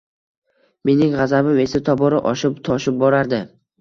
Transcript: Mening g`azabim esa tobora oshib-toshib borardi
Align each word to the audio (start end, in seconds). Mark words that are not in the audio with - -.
Mening 0.89 1.13
g`azabim 1.19 1.61
esa 1.65 1.81
tobora 1.91 2.23
oshib-toshib 2.31 2.99
borardi 3.05 3.43